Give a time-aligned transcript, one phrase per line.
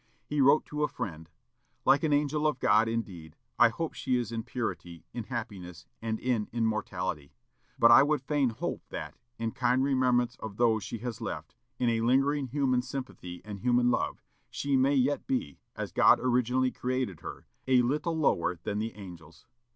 [0.25, 1.29] He wrote to a friend,
[1.85, 3.35] "Like an angel of God, indeed.
[3.59, 7.35] I hope she is in purity, in happiness, and in immortality;
[7.77, 11.89] but I would fain hope that, in kind remembrance of those she has left, in
[11.89, 17.19] a lingering human sympathy and human love, she may yet be, as God originally created
[17.19, 19.45] her, a 'little lower than the angels.'